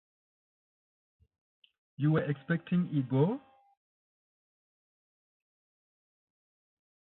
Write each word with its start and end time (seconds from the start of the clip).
You 1.97 2.13
were 2.13 2.23
expecting 2.23 2.89
Igor? 2.91 3.39